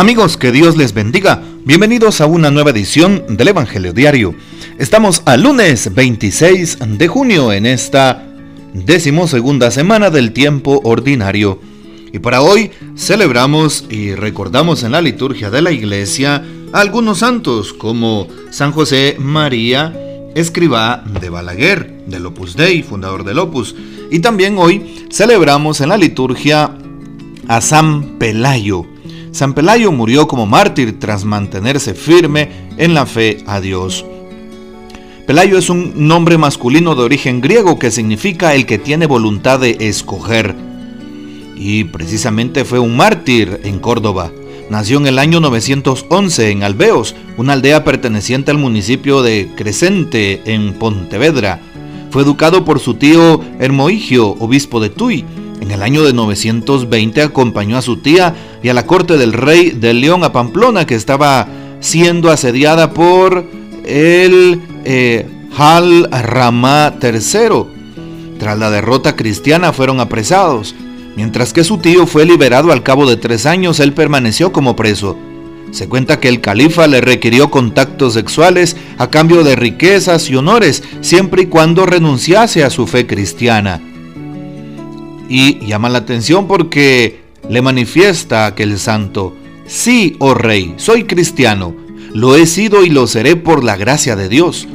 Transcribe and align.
Amigos, 0.00 0.36
que 0.36 0.52
Dios 0.52 0.76
les 0.76 0.94
bendiga. 0.94 1.42
Bienvenidos 1.64 2.20
a 2.20 2.26
una 2.26 2.52
nueva 2.52 2.70
edición 2.70 3.24
del 3.30 3.48
Evangelio 3.48 3.92
Diario. 3.92 4.32
Estamos 4.78 5.22
al 5.24 5.42
lunes 5.42 5.92
26 5.92 6.78
de 6.86 7.08
junio 7.08 7.52
en 7.52 7.66
esta 7.66 8.24
decimosegunda 8.74 9.72
semana 9.72 10.10
del 10.10 10.32
tiempo 10.32 10.80
ordinario. 10.84 11.58
Y 12.12 12.20
para 12.20 12.42
hoy 12.42 12.70
celebramos 12.94 13.86
y 13.90 14.14
recordamos 14.14 14.84
en 14.84 14.92
la 14.92 15.02
liturgia 15.02 15.50
de 15.50 15.62
la 15.62 15.72
iglesia 15.72 16.44
a 16.72 16.80
algunos 16.80 17.18
santos 17.18 17.72
como 17.72 18.28
San 18.50 18.70
José 18.70 19.16
María, 19.18 19.92
escriba 20.36 21.02
de 21.20 21.28
Balaguer, 21.28 22.04
del 22.06 22.24
Opus 22.24 22.54
Dei, 22.54 22.84
fundador 22.84 23.24
del 23.24 23.40
Opus. 23.40 23.74
Y 24.12 24.20
también 24.20 24.58
hoy 24.58 25.08
celebramos 25.10 25.80
en 25.80 25.88
la 25.88 25.96
liturgia 25.96 26.78
a 27.48 27.60
San 27.60 28.16
Pelayo 28.20 28.86
San 29.38 29.54
Pelayo 29.54 29.92
murió 29.92 30.26
como 30.26 30.46
mártir 30.46 30.98
tras 30.98 31.24
mantenerse 31.24 31.94
firme 31.94 32.48
en 32.76 32.92
la 32.92 33.06
fe 33.06 33.44
a 33.46 33.60
Dios. 33.60 34.04
Pelayo 35.28 35.58
es 35.58 35.70
un 35.70 36.08
nombre 36.08 36.36
masculino 36.36 36.96
de 36.96 37.04
origen 37.04 37.40
griego 37.40 37.78
que 37.78 37.92
significa 37.92 38.56
el 38.56 38.66
que 38.66 38.78
tiene 38.78 39.06
voluntad 39.06 39.60
de 39.60 39.76
escoger. 39.78 40.56
Y 41.54 41.84
precisamente 41.84 42.64
fue 42.64 42.80
un 42.80 42.96
mártir 42.96 43.60
en 43.62 43.78
Córdoba. 43.78 44.32
Nació 44.70 44.98
en 44.98 45.06
el 45.06 45.20
año 45.20 45.38
911 45.38 46.50
en 46.50 46.64
Albeos, 46.64 47.14
una 47.36 47.52
aldea 47.52 47.84
perteneciente 47.84 48.50
al 48.50 48.58
municipio 48.58 49.22
de 49.22 49.50
Crescente 49.54 50.42
en 50.46 50.72
Pontevedra. 50.72 51.60
Fue 52.10 52.22
educado 52.22 52.64
por 52.64 52.80
su 52.80 52.94
tío 52.94 53.40
Hermoigio, 53.60 54.30
obispo 54.40 54.80
de 54.80 54.90
Tui, 54.90 55.24
en 55.60 55.70
el 55.70 55.82
año 55.82 56.02
de 56.02 56.12
920 56.12 57.20
acompañó 57.22 57.76
a 57.76 57.82
su 57.82 57.98
tía 57.98 58.34
y 58.62 58.68
a 58.68 58.74
la 58.74 58.86
corte 58.86 59.16
del 59.16 59.32
rey 59.32 59.70
de 59.70 59.94
León 59.94 60.24
a 60.24 60.32
Pamplona, 60.32 60.86
que 60.86 60.94
estaba 60.94 61.46
siendo 61.80 62.30
asediada 62.30 62.92
por 62.92 63.44
el 63.84 64.60
eh, 64.84 65.26
Hal 65.56 66.08
Ramá 66.10 66.94
III. 67.02 68.38
Tras 68.38 68.58
la 68.58 68.70
derrota 68.70 69.16
cristiana 69.16 69.72
fueron 69.72 70.00
apresados. 70.00 70.74
Mientras 71.16 71.52
que 71.52 71.64
su 71.64 71.78
tío 71.78 72.06
fue 72.06 72.24
liberado 72.24 72.70
al 72.70 72.82
cabo 72.82 73.08
de 73.08 73.16
tres 73.16 73.46
años, 73.46 73.80
él 73.80 73.92
permaneció 73.92 74.52
como 74.52 74.76
preso. 74.76 75.16
Se 75.72 75.88
cuenta 75.88 76.20
que 76.20 76.28
el 76.28 76.40
califa 76.40 76.86
le 76.86 77.00
requirió 77.00 77.50
contactos 77.50 78.14
sexuales 78.14 78.76
a 78.96 79.10
cambio 79.10 79.42
de 79.44 79.56
riquezas 79.56 80.30
y 80.30 80.36
honores, 80.36 80.82
siempre 81.00 81.42
y 81.42 81.46
cuando 81.46 81.86
renunciase 81.86 82.64
a 82.64 82.70
su 82.70 82.86
fe 82.86 83.06
cristiana 83.06 83.80
y 85.28 85.64
llama 85.66 85.88
la 85.88 85.98
atención 85.98 86.46
porque 86.46 87.27
le 87.48 87.62
manifiesta 87.62 88.46
aquel 88.46 88.78
santo, 88.78 89.34
sí, 89.66 90.16
oh 90.18 90.34
rey, 90.34 90.74
soy 90.76 91.04
cristiano, 91.04 91.74
lo 92.12 92.36
he 92.36 92.46
sido 92.46 92.84
y 92.84 92.90
lo 92.90 93.06
seré 93.06 93.36
por 93.36 93.64
la 93.64 93.76
gracia 93.76 94.16
de 94.16 94.28
Dios. 94.28 94.66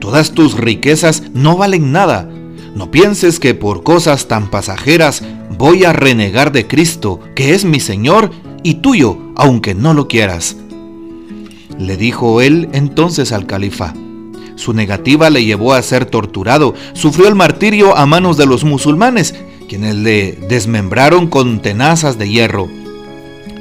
Todas 0.00 0.32
tus 0.32 0.56
riquezas 0.56 1.24
no 1.34 1.56
valen 1.56 1.92
nada. 1.92 2.28
No 2.74 2.90
pienses 2.90 3.38
que 3.40 3.54
por 3.54 3.82
cosas 3.82 4.28
tan 4.28 4.48
pasajeras 4.50 5.22
voy 5.56 5.84
a 5.84 5.92
renegar 5.92 6.52
de 6.52 6.66
Cristo, 6.66 7.20
que 7.34 7.54
es 7.54 7.64
mi 7.64 7.80
Señor 7.80 8.30
y 8.62 8.74
tuyo, 8.74 9.18
aunque 9.36 9.74
no 9.74 9.92
lo 9.94 10.08
quieras. 10.08 10.56
Le 11.78 11.96
dijo 11.96 12.40
él 12.40 12.68
entonces 12.72 13.32
al 13.32 13.46
califa. 13.46 13.94
Su 14.56 14.72
negativa 14.72 15.30
le 15.30 15.44
llevó 15.44 15.74
a 15.74 15.82
ser 15.82 16.06
torturado, 16.06 16.74
sufrió 16.92 17.28
el 17.28 17.34
martirio 17.34 17.96
a 17.96 18.06
manos 18.06 18.36
de 18.36 18.46
los 18.46 18.64
musulmanes 18.64 19.34
quienes 19.70 19.94
le 19.94 20.32
desmembraron 20.32 21.28
con 21.28 21.62
tenazas 21.62 22.18
de 22.18 22.28
hierro. 22.28 22.68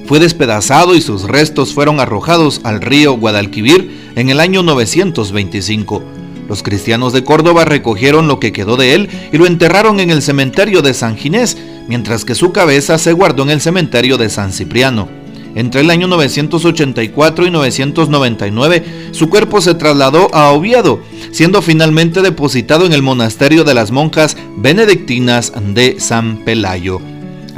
Fue 0.07 0.17
despedazado 0.17 0.95
y 0.95 1.01
sus 1.01 1.21
restos 1.21 1.75
fueron 1.75 1.99
arrojados 1.99 2.61
al 2.63 2.81
río 2.81 3.13
Guadalquivir 3.13 4.11
en 4.15 4.31
el 4.31 4.39
año 4.39 4.63
925. 4.63 6.01
Los 6.49 6.63
cristianos 6.63 7.13
de 7.13 7.23
Córdoba 7.23 7.63
recogieron 7.63 8.27
lo 8.27 8.39
que 8.39 8.51
quedó 8.51 8.75
de 8.75 8.95
él 8.95 9.09
y 9.31 9.37
lo 9.37 9.45
enterraron 9.45 9.99
en 9.99 10.09
el 10.09 10.23
cementerio 10.23 10.81
de 10.81 10.95
San 10.95 11.15
Ginés, 11.15 11.59
mientras 11.87 12.25
que 12.25 12.33
su 12.33 12.51
cabeza 12.51 12.97
se 12.97 13.13
guardó 13.13 13.43
en 13.43 13.51
el 13.51 13.61
cementerio 13.61 14.17
de 14.17 14.31
San 14.31 14.51
Cipriano. 14.51 15.18
Entre 15.59 15.81
el 15.81 15.89
año 15.89 16.07
984 16.07 17.45
y 17.45 17.51
999, 17.51 19.09
su 19.11 19.29
cuerpo 19.29 19.59
se 19.59 19.75
trasladó 19.75 20.33
a 20.33 20.51
Oviedo, 20.51 21.01
siendo 21.31 21.61
finalmente 21.61 22.21
depositado 22.21 22.85
en 22.85 22.93
el 22.93 23.01
monasterio 23.01 23.65
de 23.65 23.73
las 23.73 23.91
monjas 23.91 24.37
benedictinas 24.55 25.51
de 25.73 25.99
San 25.99 26.45
Pelayo. 26.45 27.01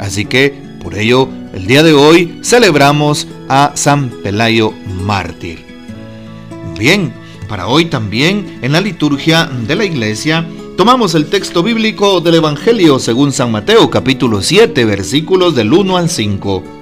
Así 0.00 0.24
que, 0.24 0.52
por 0.82 0.98
ello, 0.98 1.28
el 1.54 1.68
día 1.68 1.84
de 1.84 1.92
hoy 1.92 2.40
celebramos 2.42 3.28
a 3.48 3.70
San 3.76 4.10
Pelayo 4.10 4.74
mártir. 5.04 5.64
Bien, 6.76 7.12
para 7.48 7.68
hoy 7.68 7.84
también 7.84 8.58
en 8.62 8.72
la 8.72 8.80
liturgia 8.80 9.46
de 9.46 9.76
la 9.76 9.84
iglesia 9.84 10.44
tomamos 10.76 11.14
el 11.14 11.26
texto 11.26 11.62
bíblico 11.62 12.20
del 12.20 12.34
Evangelio 12.34 12.98
según 12.98 13.30
San 13.30 13.52
Mateo 13.52 13.90
capítulo 13.90 14.42
7 14.42 14.84
versículos 14.86 15.54
del 15.54 15.72
1 15.72 15.96
al 15.96 16.10
5. 16.10 16.81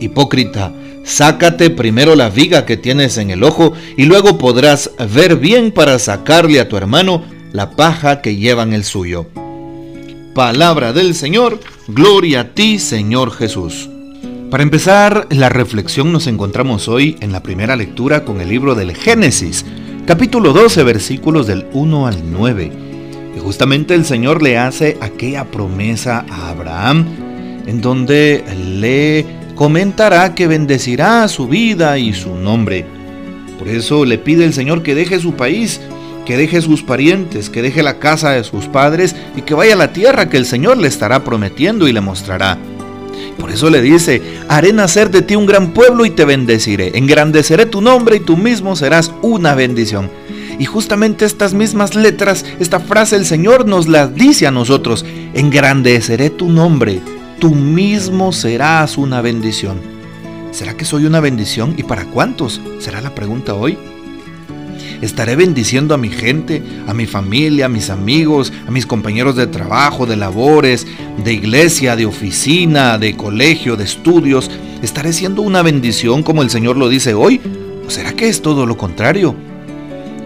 Hipócrita, 0.00 0.72
Sácate 1.04 1.68
primero 1.68 2.16
la 2.16 2.30
viga 2.30 2.64
que 2.64 2.78
tienes 2.78 3.18
en 3.18 3.30
el 3.30 3.44
ojo 3.44 3.74
y 3.96 4.06
luego 4.06 4.38
podrás 4.38 4.90
ver 5.14 5.36
bien 5.36 5.70
para 5.70 5.98
sacarle 5.98 6.60
a 6.60 6.68
tu 6.68 6.78
hermano 6.78 7.22
la 7.52 7.72
paja 7.72 8.22
que 8.22 8.36
lleva 8.36 8.62
en 8.62 8.72
el 8.72 8.84
suyo. 8.84 9.26
Palabra 10.34 10.94
del 10.94 11.14
Señor, 11.14 11.60
gloria 11.88 12.40
a 12.40 12.54
ti 12.54 12.78
Señor 12.78 13.32
Jesús. 13.32 13.90
Para 14.50 14.62
empezar 14.62 15.26
la 15.30 15.50
reflexión 15.50 16.10
nos 16.10 16.26
encontramos 16.26 16.88
hoy 16.88 17.16
en 17.20 17.32
la 17.32 17.42
primera 17.42 17.76
lectura 17.76 18.24
con 18.24 18.40
el 18.40 18.48
libro 18.48 18.74
del 18.74 18.96
Génesis, 18.96 19.66
capítulo 20.06 20.54
12 20.54 20.84
versículos 20.84 21.46
del 21.46 21.66
1 21.74 22.06
al 22.06 22.32
9. 22.32 22.72
Y 23.36 23.40
justamente 23.40 23.94
el 23.94 24.06
Señor 24.06 24.42
le 24.42 24.56
hace 24.56 24.96
aquella 25.02 25.44
promesa 25.50 26.24
a 26.30 26.48
Abraham 26.48 27.04
en 27.66 27.80
donde 27.80 28.42
le 28.56 29.43
comentará 29.54 30.34
que 30.34 30.46
bendecirá 30.46 31.26
su 31.28 31.46
vida 31.46 31.98
y 31.98 32.12
su 32.12 32.34
nombre. 32.34 32.84
Por 33.58 33.68
eso 33.68 34.04
le 34.04 34.18
pide 34.18 34.44
el 34.44 34.52
Señor 34.52 34.82
que 34.82 34.94
deje 34.94 35.20
su 35.20 35.34
país, 35.34 35.80
que 36.26 36.36
deje 36.36 36.60
sus 36.60 36.82
parientes, 36.82 37.50
que 37.50 37.62
deje 37.62 37.82
la 37.82 37.98
casa 37.98 38.30
de 38.30 38.44
sus 38.44 38.66
padres 38.66 39.14
y 39.36 39.42
que 39.42 39.54
vaya 39.54 39.74
a 39.74 39.78
la 39.78 39.92
tierra 39.92 40.28
que 40.28 40.36
el 40.36 40.46
Señor 40.46 40.78
le 40.78 40.88
estará 40.88 41.22
prometiendo 41.22 41.86
y 41.86 41.92
le 41.92 42.00
mostrará. 42.00 42.58
Por 43.38 43.50
eso 43.50 43.70
le 43.70 43.80
dice, 43.80 44.22
haré 44.48 44.72
nacer 44.72 45.10
de 45.10 45.22
ti 45.22 45.36
un 45.36 45.46
gran 45.46 45.72
pueblo 45.72 46.04
y 46.04 46.10
te 46.10 46.24
bendeciré, 46.24 46.96
engrandeceré 46.96 47.66
tu 47.66 47.80
nombre 47.80 48.16
y 48.16 48.20
tú 48.20 48.36
mismo 48.36 48.74
serás 48.74 49.12
una 49.22 49.54
bendición. 49.54 50.10
Y 50.58 50.66
justamente 50.66 51.24
estas 51.24 51.52
mismas 51.52 51.94
letras, 51.96 52.44
esta 52.60 52.78
frase 52.80 53.16
el 53.16 53.26
Señor 53.26 53.66
nos 53.66 53.88
la 53.88 54.06
dice 54.06 54.46
a 54.46 54.52
nosotros, 54.52 55.04
engrandeceré 55.34 56.30
tu 56.30 56.48
nombre 56.48 57.00
tú 57.38 57.54
mismo 57.54 58.32
serás 58.32 58.98
una 58.98 59.20
bendición. 59.20 59.80
¿Será 60.52 60.76
que 60.76 60.84
soy 60.84 61.06
una 61.06 61.20
bendición? 61.20 61.74
¿Y 61.76 61.82
para 61.82 62.04
cuántos? 62.04 62.60
Será 62.78 63.00
la 63.00 63.14
pregunta 63.14 63.54
hoy. 63.54 63.76
Estaré 65.02 65.36
bendiciendo 65.36 65.94
a 65.94 65.98
mi 65.98 66.08
gente, 66.08 66.62
a 66.86 66.94
mi 66.94 67.06
familia, 67.06 67.66
a 67.66 67.68
mis 67.68 67.90
amigos, 67.90 68.52
a 68.66 68.70
mis 68.70 68.86
compañeros 68.86 69.36
de 69.36 69.46
trabajo, 69.46 70.06
de 70.06 70.16
labores, 70.16 70.86
de 71.22 71.32
iglesia, 71.32 71.96
de 71.96 72.06
oficina, 72.06 72.98
de 72.98 73.16
colegio, 73.16 73.76
de 73.76 73.84
estudios. 73.84 74.50
¿Estaré 74.82 75.12
siendo 75.12 75.42
una 75.42 75.62
bendición 75.62 76.22
como 76.22 76.42
el 76.42 76.50
Señor 76.50 76.76
lo 76.76 76.88
dice 76.88 77.14
hoy? 77.14 77.40
¿O 77.86 77.90
será 77.90 78.12
que 78.12 78.28
es 78.28 78.40
todo 78.40 78.64
lo 78.64 78.76
contrario? 78.76 79.34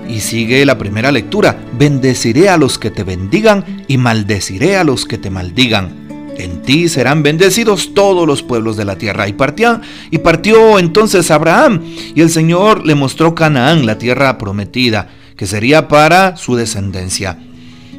Y 0.09 0.21
sigue 0.21 0.65
la 0.65 0.79
primera 0.79 1.11
lectura. 1.11 1.59
Bendeciré 1.77 2.49
a 2.49 2.57
los 2.57 2.79
que 2.79 2.91
te 2.91 3.03
bendigan 3.03 3.85
y 3.89 3.99
maldeciré 3.99 4.77
a 4.77 4.85
los 4.85 5.07
que 5.07 5.19
te 5.19 5.31
maldigan. 5.31 6.08
En 6.39 6.63
ti 6.63 6.89
serán 6.89 7.25
bendecidos 7.25 7.95
todos 7.95 8.27
los 8.27 8.43
pueblos 8.43 8.77
de 8.77 8.85
la 8.85 8.97
tierra. 8.97 9.29
Y 9.29 9.33
partió, 9.33 9.81
y 10.11 10.19
partió 10.19 10.79
entonces 10.79 11.31
Abraham, 11.33 11.83
y 12.15 12.21
el 12.21 12.31
Señor 12.31 12.87
le 12.87 12.95
mostró 12.95 13.35
Canaán, 13.35 13.87
la 13.87 13.99
tierra 13.99 14.39
prometida, 14.39 15.11
que 15.37 15.47
sería 15.47 15.89
para 15.89 16.37
su 16.37 16.55
descendencia. 16.55 17.39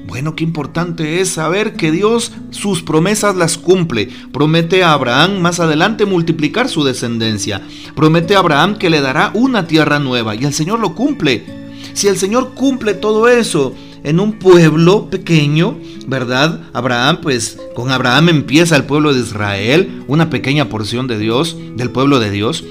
Bueno, 0.07 0.35
qué 0.35 0.43
importante 0.43 1.21
es 1.21 1.29
saber 1.29 1.73
que 1.75 1.91
Dios 1.91 2.31
sus 2.49 2.81
promesas 2.81 3.35
las 3.35 3.59
cumple. 3.59 4.09
Promete 4.31 4.83
a 4.83 4.93
Abraham 4.93 5.39
más 5.39 5.59
adelante 5.59 6.07
multiplicar 6.07 6.67
su 6.67 6.83
descendencia. 6.83 7.61
Promete 7.95 8.35
a 8.35 8.39
Abraham 8.39 8.77
que 8.77 8.89
le 8.89 9.01
dará 9.01 9.29
una 9.35 9.67
tierra 9.67 9.99
nueva 9.99 10.33
y 10.33 10.45
el 10.45 10.53
Señor 10.53 10.79
lo 10.79 10.95
cumple. 10.95 11.45
Si 11.93 12.07
el 12.07 12.17
Señor 12.17 12.55
cumple 12.55 12.95
todo 12.95 13.27
eso 13.27 13.75
en 14.03 14.19
un 14.19 14.33
pueblo 14.33 15.09
pequeño, 15.09 15.77
¿verdad? 16.07 16.61
Abraham, 16.73 17.19
pues 17.21 17.57
con 17.75 17.91
Abraham 17.91 18.29
empieza 18.29 18.75
el 18.75 18.85
pueblo 18.85 19.13
de 19.13 19.21
Israel, 19.21 20.03
una 20.07 20.29
pequeña 20.29 20.69
porción 20.69 21.07
de 21.07 21.17
Dios, 21.17 21.57
del 21.75 21.91
pueblo 21.91 22.19
de 22.19 22.31
Dios. 22.31 22.63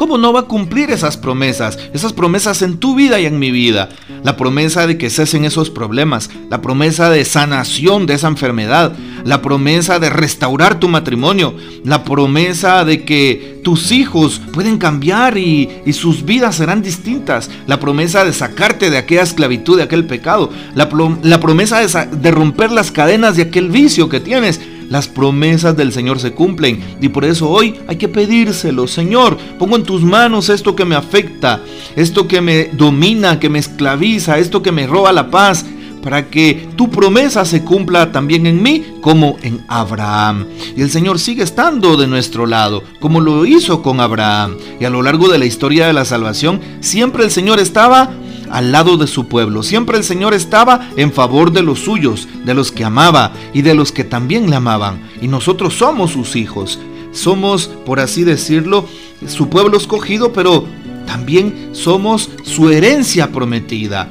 ¿Cómo 0.00 0.16
no 0.16 0.32
va 0.32 0.40
a 0.40 0.44
cumplir 0.44 0.90
esas 0.90 1.18
promesas? 1.18 1.78
Esas 1.92 2.14
promesas 2.14 2.62
en 2.62 2.78
tu 2.78 2.94
vida 2.94 3.20
y 3.20 3.26
en 3.26 3.38
mi 3.38 3.50
vida. 3.50 3.90
La 4.24 4.34
promesa 4.34 4.86
de 4.86 4.96
que 4.96 5.10
cesen 5.10 5.44
esos 5.44 5.68
problemas. 5.68 6.30
La 6.48 6.62
promesa 6.62 7.10
de 7.10 7.22
sanación 7.26 8.06
de 8.06 8.14
esa 8.14 8.28
enfermedad. 8.28 8.94
La 9.26 9.42
promesa 9.42 9.98
de 9.98 10.08
restaurar 10.08 10.80
tu 10.80 10.88
matrimonio. 10.88 11.54
La 11.84 12.02
promesa 12.02 12.86
de 12.86 13.04
que 13.04 13.60
tus 13.62 13.92
hijos 13.92 14.40
pueden 14.54 14.78
cambiar 14.78 15.36
y, 15.36 15.68
sus 15.92 16.24
vidas 16.24 16.56
serán 16.56 16.80
distintas. 16.80 17.50
La 17.66 17.78
promesa 17.78 18.24
de 18.24 18.32
sacarte 18.32 18.88
de 18.88 18.96
aquella 18.96 19.20
esclavitud, 19.20 19.76
de 19.76 19.82
aquel 19.82 20.06
pecado. 20.06 20.50
La, 20.74 20.88
promesa 20.88 22.06
de, 22.06 22.30
romper 22.30 22.72
las 22.72 22.90
cadenas 22.90 23.36
de 23.36 23.42
aquel 23.42 23.68
vicio 23.68 24.08
que 24.08 24.20
tienes 24.20 24.62
las 24.90 25.08
promesas 25.08 25.76
del 25.76 25.92
Señor 25.92 26.20
se 26.20 26.32
cumplen 26.32 26.98
y 27.00 27.08
por 27.08 27.24
eso 27.24 27.48
hoy 27.48 27.76
hay 27.86 27.96
que 27.96 28.08
pedírselo. 28.08 28.86
Señor, 28.86 29.38
pongo 29.58 29.76
en 29.76 29.84
tus 29.84 30.02
manos 30.02 30.50
esto 30.50 30.76
que 30.76 30.84
me 30.84 30.96
afecta, 30.96 31.62
esto 31.96 32.28
que 32.28 32.42
me 32.42 32.64
domina, 32.66 33.40
que 33.40 33.48
me 33.48 33.60
esclaviza, 33.60 34.38
esto 34.38 34.62
que 34.62 34.72
me 34.72 34.86
roba 34.86 35.12
la 35.12 35.30
paz 35.30 35.64
para 36.02 36.28
que 36.28 36.68
tu 36.76 36.90
promesa 36.90 37.44
se 37.44 37.62
cumpla 37.62 38.10
también 38.12 38.46
en 38.46 38.62
mí 38.62 38.84
como 39.00 39.36
en 39.42 39.64
Abraham. 39.68 40.46
Y 40.76 40.82
el 40.82 40.90
Señor 40.90 41.18
sigue 41.18 41.42
estando 41.42 41.96
de 41.96 42.06
nuestro 42.06 42.46
lado, 42.46 42.82
como 43.00 43.20
lo 43.20 43.46
hizo 43.46 43.82
con 43.82 44.00
Abraham. 44.00 44.56
Y 44.80 44.84
a 44.84 44.90
lo 44.90 45.02
largo 45.02 45.28
de 45.28 45.38
la 45.38 45.44
historia 45.44 45.86
de 45.86 45.92
la 45.92 46.04
salvación, 46.04 46.60
siempre 46.80 47.24
el 47.24 47.30
Señor 47.30 47.60
estaba 47.60 48.10
al 48.50 48.72
lado 48.72 48.96
de 48.96 49.06
su 49.06 49.28
pueblo. 49.28 49.62
Siempre 49.62 49.96
el 49.96 50.04
Señor 50.04 50.34
estaba 50.34 50.90
en 50.96 51.12
favor 51.12 51.52
de 51.52 51.62
los 51.62 51.80
suyos, 51.80 52.28
de 52.44 52.54
los 52.54 52.72
que 52.72 52.84
amaba 52.84 53.32
y 53.54 53.62
de 53.62 53.74
los 53.74 53.92
que 53.92 54.04
también 54.04 54.50
le 54.50 54.56
amaban. 54.56 55.02
Y 55.22 55.28
nosotros 55.28 55.74
somos 55.74 56.12
sus 56.12 56.36
hijos. 56.36 56.78
Somos, 57.12 57.68
por 57.86 58.00
así 58.00 58.24
decirlo, 58.24 58.86
su 59.26 59.48
pueblo 59.48 59.76
escogido, 59.76 60.32
pero 60.32 60.64
también 61.06 61.70
somos 61.72 62.30
su 62.44 62.70
herencia 62.70 63.32
prometida. 63.32 64.08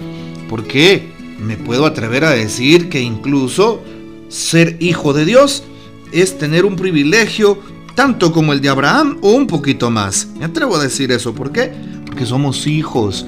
Porque 0.50 1.14
me 1.40 1.58
puedo 1.58 1.86
atrever 1.86 2.26
a 2.26 2.32
decir 2.32 2.90
que 2.90 3.02
incluso 3.02 3.82
ser 4.28 4.78
hijo 4.80 5.14
de 5.14 5.26
Dios 5.26 5.64
es 6.12 6.38
tener 6.38 6.66
un 6.66 6.76
privilegio 6.76 7.60
tanto 7.96 8.32
como 8.32 8.54
el 8.54 8.62
de 8.62 8.70
Abraham 8.70 9.18
o 9.22 9.32
un 9.32 9.48
poquito 9.48 9.90
más. 9.90 10.28
Me 10.38 10.46
atrevo 10.46 10.76
a 10.76 10.84
decir 10.84 11.12
eso. 11.12 11.34
¿Por 11.34 11.52
qué? 11.52 11.72
Porque 12.06 12.26
somos 12.26 12.66
hijos 12.68 13.26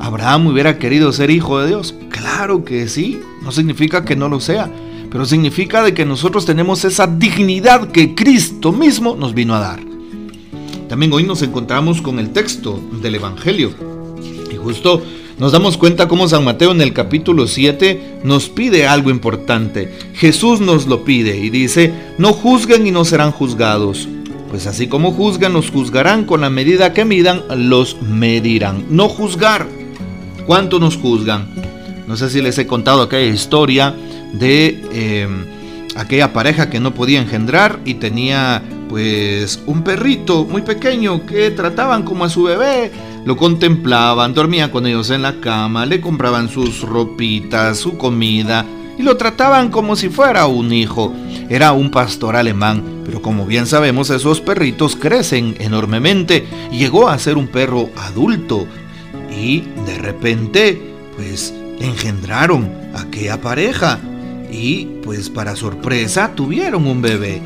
¿Abraham 0.00 0.46
hubiera 0.46 0.78
querido 0.78 1.12
ser 1.12 1.30
hijo 1.30 1.60
de 1.60 1.68
Dios? 1.68 1.94
Claro 2.08 2.64
que 2.64 2.88
sí, 2.88 3.20
no 3.42 3.52
significa 3.52 4.02
que 4.02 4.16
no 4.16 4.30
lo 4.30 4.40
sea, 4.40 4.70
pero 5.10 5.26
significa 5.26 5.82
de 5.82 5.92
que 5.92 6.06
nosotros 6.06 6.46
tenemos 6.46 6.86
esa 6.86 7.06
dignidad 7.06 7.88
que 7.92 8.14
Cristo 8.14 8.72
mismo 8.72 9.14
nos 9.14 9.34
vino 9.34 9.54
a 9.54 9.60
dar. 9.60 9.80
También 10.88 11.12
hoy 11.12 11.24
nos 11.24 11.42
encontramos 11.42 12.00
con 12.00 12.18
el 12.18 12.30
texto 12.30 12.80
del 13.02 13.16
Evangelio 13.16 13.72
y 14.50 14.56
justo 14.56 15.02
nos 15.38 15.52
damos 15.52 15.76
cuenta 15.76 16.08
cómo 16.08 16.28
San 16.28 16.44
Mateo 16.44 16.72
en 16.72 16.80
el 16.80 16.94
capítulo 16.94 17.46
7 17.46 18.20
nos 18.24 18.48
pide 18.48 18.86
algo 18.86 19.10
importante. 19.10 19.92
Jesús 20.14 20.60
nos 20.60 20.86
lo 20.86 21.04
pide 21.04 21.36
y 21.36 21.50
dice, 21.50 21.92
no 22.16 22.32
juzguen 22.32 22.86
y 22.86 22.90
no 22.90 23.04
serán 23.04 23.32
juzgados. 23.32 24.08
Pues 24.48 24.66
así 24.66 24.88
como 24.88 25.12
juzgan, 25.12 25.52
los 25.52 25.70
juzgarán 25.70 26.24
con 26.24 26.40
la 26.40 26.50
medida 26.50 26.92
que 26.92 27.04
midan, 27.04 27.42
los 27.56 28.00
medirán. 28.02 28.84
No 28.90 29.08
juzgar 29.08 29.79
¿Cuánto 30.46 30.78
nos 30.78 30.96
juzgan? 30.96 31.48
No 32.06 32.16
sé 32.16 32.30
si 32.30 32.42
les 32.42 32.58
he 32.58 32.66
contado 32.66 33.02
aquella 33.02 33.32
historia 33.32 33.94
de 34.32 34.82
em, 34.92 35.44
aquella 35.96 36.32
pareja 36.32 36.70
que 36.70 36.80
no 36.80 36.94
podía 36.94 37.20
engendrar 37.20 37.78
y 37.84 37.94
tenía 37.94 38.62
pues 38.88 39.62
un 39.66 39.84
perrito 39.84 40.44
muy 40.44 40.62
pequeño 40.62 41.24
que 41.24 41.50
trataban 41.52 42.02
como 42.02 42.24
a 42.24 42.28
su 42.28 42.42
bebé, 42.42 42.90
lo 43.24 43.36
contemplaban, 43.36 44.34
dormían 44.34 44.70
con 44.70 44.86
ellos 44.86 45.10
en 45.10 45.22
la 45.22 45.40
cama, 45.40 45.86
le 45.86 46.00
compraban 46.00 46.48
sus 46.48 46.82
ropitas, 46.82 47.78
su 47.78 47.96
comida 47.96 48.66
y 48.98 49.02
lo 49.02 49.16
trataban 49.16 49.70
como 49.70 49.94
si 49.94 50.08
fuera 50.08 50.46
un 50.46 50.72
hijo. 50.72 51.14
Era 51.48 51.72
un 51.72 51.90
pastor 51.90 52.36
alemán, 52.36 53.02
pero 53.04 53.22
como 53.22 53.46
bien 53.46 53.66
sabemos 53.66 54.10
esos 54.10 54.40
perritos 54.40 54.96
crecen 54.96 55.56
enormemente 55.58 56.46
llegó 56.70 57.08
a 57.08 57.18
ser 57.18 57.36
un 57.36 57.48
perro 57.48 57.90
adulto 57.96 58.66
y 59.30 59.60
de 59.86 59.98
repente, 59.98 60.80
pues 61.16 61.54
engendraron 61.80 62.70
aquella 62.94 63.40
pareja 63.40 63.98
y 64.50 64.86
pues 65.02 65.30
para 65.30 65.56
sorpresa 65.56 66.32
tuvieron 66.34 66.86
un 66.86 67.02
bebé. 67.02 67.40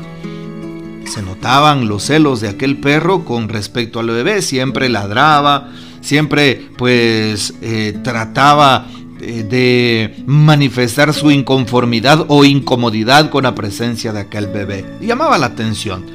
Se 1.05 1.21
notaban 1.21 1.87
los 1.87 2.03
celos 2.03 2.41
de 2.41 2.49
aquel 2.49 2.77
perro 2.77 3.23
con 3.25 3.47
respecto 3.47 3.99
al 3.99 4.07
bebé, 4.07 4.41
siempre 4.41 4.89
ladraba, 4.89 5.69
siempre 6.01 6.69
pues 6.77 7.53
eh, 7.61 7.97
trataba 8.03 8.87
eh, 9.21 9.43
de 9.43 10.23
manifestar 10.25 11.13
su 11.13 11.31
inconformidad 11.31 12.25
o 12.27 12.43
incomodidad 12.43 13.29
con 13.29 13.43
la 13.43 13.55
presencia 13.55 14.11
de 14.11 14.21
aquel 14.21 14.47
bebé. 14.47 14.83
Llamaba 14.99 15.37
la 15.37 15.47
atención. 15.47 16.05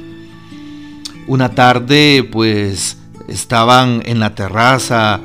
Una 1.27 1.49
tarde 1.55 2.27
pues 2.29 2.97
estaban 3.27 4.01
en 4.05 4.19
la 4.19 4.35
terraza 4.35 5.21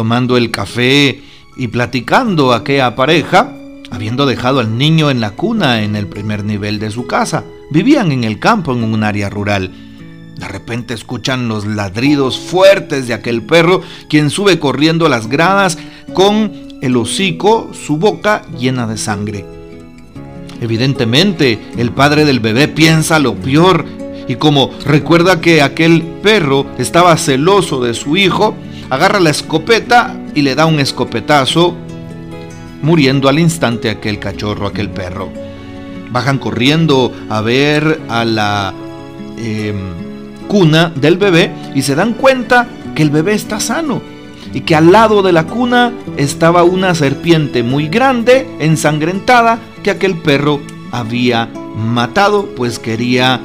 tomando 0.00 0.38
el 0.38 0.50
café 0.50 1.20
y 1.58 1.68
platicando 1.68 2.54
aquella 2.54 2.96
pareja, 2.96 3.52
habiendo 3.90 4.24
dejado 4.24 4.58
al 4.58 4.78
niño 4.78 5.10
en 5.10 5.20
la 5.20 5.32
cuna 5.32 5.82
en 5.82 5.94
el 5.94 6.06
primer 6.06 6.42
nivel 6.42 6.78
de 6.78 6.90
su 6.90 7.06
casa. 7.06 7.44
Vivían 7.70 8.10
en 8.10 8.24
el 8.24 8.38
campo, 8.38 8.72
en 8.72 8.82
un 8.82 9.04
área 9.04 9.28
rural. 9.28 9.70
De 10.38 10.48
repente 10.48 10.94
escuchan 10.94 11.48
los 11.48 11.66
ladridos 11.66 12.38
fuertes 12.38 13.08
de 13.08 13.12
aquel 13.12 13.42
perro, 13.42 13.82
quien 14.08 14.30
sube 14.30 14.58
corriendo 14.58 15.06
las 15.10 15.26
gradas 15.26 15.76
con 16.14 16.50
el 16.80 16.96
hocico, 16.96 17.70
su 17.74 17.98
boca 17.98 18.40
llena 18.58 18.86
de 18.86 18.96
sangre. 18.96 19.44
Evidentemente, 20.62 21.58
el 21.76 21.90
padre 21.90 22.24
del 22.24 22.40
bebé 22.40 22.68
piensa 22.68 23.18
lo 23.18 23.34
peor 23.34 23.84
y 24.28 24.36
como 24.36 24.70
recuerda 24.86 25.42
que 25.42 25.60
aquel 25.60 26.02
perro 26.22 26.64
estaba 26.78 27.14
celoso 27.18 27.82
de 27.82 27.92
su 27.92 28.16
hijo, 28.16 28.56
agarra 28.90 29.20
la 29.20 29.30
escopeta 29.30 30.16
y 30.34 30.42
le 30.42 30.54
da 30.54 30.66
un 30.66 30.80
escopetazo, 30.80 31.76
muriendo 32.82 33.28
al 33.28 33.38
instante 33.38 33.88
aquel 33.88 34.18
cachorro, 34.18 34.66
aquel 34.66 34.90
perro. 34.90 35.30
Bajan 36.10 36.38
corriendo 36.38 37.12
a 37.28 37.40
ver 37.40 38.00
a 38.08 38.24
la 38.24 38.74
em, 39.38 39.76
cuna 40.48 40.92
del 40.94 41.16
bebé 41.16 41.52
y 41.74 41.82
se 41.82 41.94
dan 41.94 42.14
cuenta 42.14 42.66
que 42.94 43.02
el 43.02 43.10
bebé 43.10 43.34
está 43.34 43.60
sano 43.60 44.02
y 44.52 44.62
que 44.62 44.74
al 44.74 44.90
lado 44.90 45.22
de 45.22 45.32
la 45.32 45.46
cuna 45.46 45.92
estaba 46.16 46.64
una 46.64 46.96
serpiente 46.96 47.62
muy 47.62 47.86
grande, 47.86 48.48
ensangrentada, 48.58 49.60
que 49.84 49.92
aquel 49.92 50.16
perro 50.16 50.60
había 50.90 51.48
matado, 51.76 52.46
pues 52.56 52.80
quería, 52.80 53.40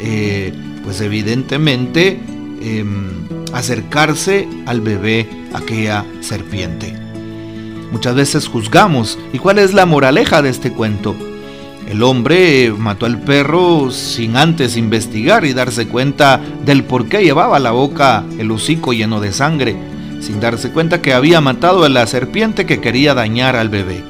eh, 0.00 0.52
pues 0.84 1.00
evidentemente, 1.00 2.20
em, 2.60 3.10
acercarse 3.52 4.48
al 4.66 4.80
bebé 4.80 5.28
aquella 5.54 6.04
serpiente. 6.20 6.94
Muchas 7.92 8.14
veces 8.14 8.48
juzgamos. 8.48 9.18
¿Y 9.32 9.38
cuál 9.38 9.58
es 9.58 9.72
la 9.72 9.86
moraleja 9.86 10.42
de 10.42 10.50
este 10.50 10.72
cuento? 10.72 11.14
El 11.88 12.02
hombre 12.02 12.72
mató 12.76 13.06
al 13.06 13.20
perro 13.20 13.92
sin 13.92 14.36
antes 14.36 14.76
investigar 14.76 15.44
y 15.44 15.52
darse 15.52 15.86
cuenta 15.86 16.40
del 16.64 16.82
por 16.82 17.06
qué 17.06 17.22
llevaba 17.22 17.60
la 17.60 17.70
boca 17.70 18.24
el 18.38 18.50
hocico 18.50 18.92
lleno 18.92 19.20
de 19.20 19.32
sangre, 19.32 19.76
sin 20.20 20.40
darse 20.40 20.72
cuenta 20.72 21.00
que 21.00 21.14
había 21.14 21.40
matado 21.40 21.84
a 21.84 21.88
la 21.88 22.06
serpiente 22.08 22.66
que 22.66 22.80
quería 22.80 23.14
dañar 23.14 23.54
al 23.54 23.68
bebé. 23.68 24.02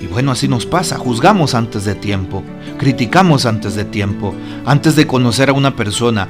Y 0.00 0.06
bueno, 0.06 0.30
así 0.30 0.46
nos 0.46 0.66
pasa, 0.66 0.98
juzgamos 0.98 1.56
antes 1.56 1.84
de 1.84 1.96
tiempo, 1.96 2.44
criticamos 2.78 3.44
antes 3.44 3.74
de 3.74 3.84
tiempo, 3.84 4.32
antes 4.64 4.94
de 4.94 5.08
conocer 5.08 5.50
a 5.50 5.52
una 5.52 5.74
persona, 5.74 6.28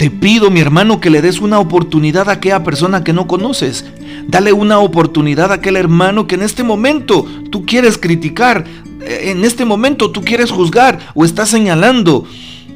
te 0.00 0.10
pido, 0.10 0.50
mi 0.50 0.60
hermano, 0.60 0.98
que 0.98 1.10
le 1.10 1.20
des 1.20 1.42
una 1.42 1.58
oportunidad 1.58 2.30
a 2.30 2.32
aquella 2.32 2.64
persona 2.64 3.04
que 3.04 3.12
no 3.12 3.26
conoces. 3.26 3.84
Dale 4.28 4.50
una 4.50 4.78
oportunidad 4.78 5.52
a 5.52 5.56
aquel 5.56 5.76
hermano 5.76 6.26
que 6.26 6.36
en 6.36 6.40
este 6.40 6.62
momento 6.62 7.26
tú 7.50 7.66
quieres 7.66 7.98
criticar, 7.98 8.64
eh, 9.02 9.24
en 9.24 9.44
este 9.44 9.66
momento 9.66 10.10
tú 10.10 10.22
quieres 10.22 10.52
juzgar 10.52 11.00
o 11.12 11.26
estás 11.26 11.50
señalando. 11.50 12.24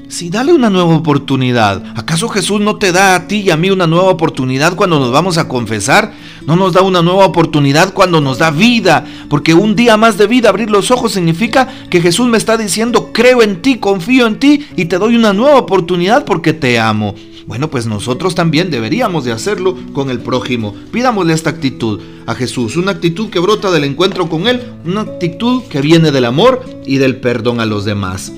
Sí, 0.09 0.29
dale 0.29 0.53
una 0.53 0.69
nueva 0.69 0.95
oportunidad. 0.95 1.83
¿Acaso 1.97 2.29
Jesús 2.29 2.61
no 2.61 2.77
te 2.77 2.93
da 2.93 3.15
a 3.15 3.27
ti 3.27 3.37
y 3.37 3.51
a 3.51 3.57
mí 3.57 3.71
una 3.71 3.87
nueva 3.87 4.11
oportunidad 4.11 4.75
cuando 4.77 5.01
nos 5.01 5.11
vamos 5.11 5.39
a 5.39 5.49
confesar? 5.49 6.13
No 6.47 6.57
nos 6.57 6.73
da 6.73 6.83
una 6.83 7.03
nueva 7.03 7.27
oportunidad 7.27 7.93
cuando 7.93 8.21
nos 8.21 8.39
da 8.39 8.51
vida, 8.51 9.07
porque 9.29 9.55
un 9.55 9.75
día 9.75 9.97
más 9.97 10.19
de 10.19 10.27
vida, 10.27 10.49
abrir 10.49 10.71
los 10.71 10.91
ojos 10.91 11.13
significa 11.13 11.69
que 11.91 12.01
Jesús 12.01 12.29
me 12.29 12.39
está 12.39 12.57
diciendo, 12.57 13.11
creo 13.13 13.43
en 13.43 13.63
ti, 13.63 13.79
confío 13.79 14.27
en 14.27 14.39
ti 14.39 14.67
y 14.77 14.87
te 14.87 14.99
doy 14.99 15.17
una 15.17 15.33
nueva 15.33 15.59
oportunidad 15.59 16.25
porque 16.25 16.53
te 16.53 16.79
amo. 16.79 17.15
Bueno, 17.47 17.69
pues 17.69 17.87
nosotros 17.87 18.35
también 18.35 18.71
deberíamos 18.71 19.25
de 19.25 19.33
hacerlo 19.33 19.77
con 19.93 20.09
el 20.09 20.21
prójimo. 20.21 20.75
Pidámosle 20.93 21.35
esta 21.35 21.51
actitud 21.51 22.01
a 22.27 22.35
Jesús, 22.35 22.77
una 22.77 22.93
actitud 22.93 23.29
que 23.29 23.39
brota 23.39 23.71
del 23.71 23.85
encuentro 23.85 24.31
con 24.31 24.47
Él, 24.47 24.63
una 24.87 25.03
actitud 25.03 25.63
que 25.65 25.83
viene 25.83 26.11
del 26.11 26.25
amor 26.25 26.65
y 26.87 26.97
del 26.97 27.17
perdón 27.17 27.61
a 27.61 27.67
los 27.67 27.85
demás. 27.85 28.33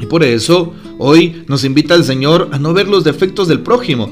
Y 0.00 0.04
por 0.04 0.22
eso 0.22 0.74
hoy 0.98 1.44
nos 1.48 1.64
invita 1.64 1.94
el 1.94 2.04
Señor 2.04 2.50
a 2.52 2.58
no 2.58 2.74
ver 2.74 2.88
los 2.88 3.04
defectos 3.04 3.48
del 3.48 3.60
prójimo. 3.60 4.10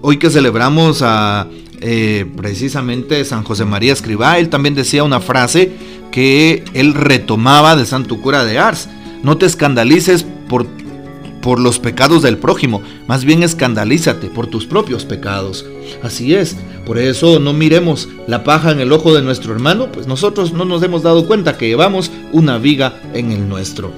Hoy 0.00 0.16
que 0.16 0.30
celebramos 0.30 1.02
a 1.02 1.46
eh, 1.80 2.26
precisamente 2.36 3.24
San 3.24 3.44
José 3.44 3.64
María 3.64 3.92
Escribá, 3.92 4.38
él 4.38 4.48
también 4.48 4.74
decía 4.74 5.04
una 5.04 5.20
frase 5.20 5.72
que 6.10 6.64
él 6.74 6.94
retomaba 6.94 7.76
del 7.76 7.86
santo 7.86 8.20
cura 8.20 8.44
de 8.44 8.58
Ars. 8.58 8.88
No 9.22 9.36
te 9.36 9.46
escandalices 9.46 10.24
por 10.48 10.66
por 11.40 11.58
los 11.58 11.78
pecados 11.78 12.22
del 12.22 12.38
prójimo, 12.38 12.82
más 13.06 13.24
bien 13.24 13.42
escandalízate 13.42 14.28
por 14.28 14.46
tus 14.46 14.66
propios 14.66 15.04
pecados. 15.04 15.64
Así 16.02 16.34
es, 16.34 16.56
por 16.86 16.98
eso 16.98 17.38
no 17.38 17.52
miremos 17.52 18.08
la 18.26 18.44
paja 18.44 18.70
en 18.70 18.80
el 18.80 18.92
ojo 18.92 19.14
de 19.14 19.22
nuestro 19.22 19.52
hermano, 19.52 19.90
pues 19.90 20.06
nosotros 20.06 20.52
no 20.52 20.64
nos 20.64 20.82
hemos 20.82 21.02
dado 21.02 21.26
cuenta 21.26 21.56
que 21.56 21.68
llevamos 21.68 22.10
una 22.32 22.58
viga 22.58 23.00
en 23.14 23.32
el 23.32 23.48
nuestro. 23.48 23.92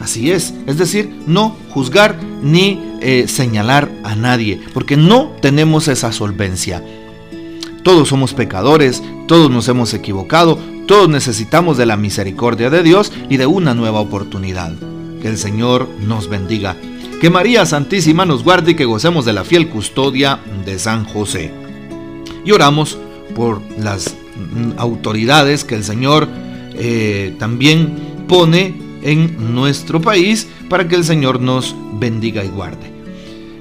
Así 0.00 0.30
es, 0.30 0.54
es 0.66 0.78
decir, 0.78 1.10
no 1.26 1.56
juzgar 1.70 2.16
ni 2.42 2.80
eh, 3.00 3.26
señalar 3.28 3.90
a 4.04 4.14
nadie, 4.14 4.60
porque 4.74 4.96
no 4.96 5.32
tenemos 5.40 5.88
esa 5.88 6.12
solvencia. 6.12 6.82
Todos 7.86 8.08
somos 8.08 8.34
pecadores, 8.34 9.00
todos 9.28 9.48
nos 9.48 9.68
hemos 9.68 9.94
equivocado, 9.94 10.58
todos 10.88 11.08
necesitamos 11.08 11.76
de 11.76 11.86
la 11.86 11.96
misericordia 11.96 12.68
de 12.68 12.82
Dios 12.82 13.12
y 13.30 13.36
de 13.36 13.46
una 13.46 13.74
nueva 13.74 14.00
oportunidad. 14.00 14.72
Que 15.22 15.28
el 15.28 15.38
Señor 15.38 15.88
nos 16.00 16.28
bendiga. 16.28 16.74
Que 17.20 17.30
María 17.30 17.64
Santísima 17.64 18.26
nos 18.26 18.42
guarde 18.42 18.72
y 18.72 18.74
que 18.74 18.86
gocemos 18.86 19.24
de 19.24 19.34
la 19.34 19.44
fiel 19.44 19.68
custodia 19.68 20.40
de 20.64 20.80
San 20.80 21.04
José. 21.04 21.52
Y 22.44 22.50
oramos 22.50 22.98
por 23.36 23.62
las 23.78 24.16
autoridades 24.78 25.62
que 25.62 25.76
el 25.76 25.84
Señor 25.84 26.26
eh, 26.74 27.36
también 27.38 28.24
pone 28.26 28.74
en 29.02 29.54
nuestro 29.54 30.00
país 30.00 30.48
para 30.68 30.88
que 30.88 30.96
el 30.96 31.04
Señor 31.04 31.40
nos 31.40 31.76
bendiga 32.00 32.42
y 32.42 32.48
guarde. 32.48 32.95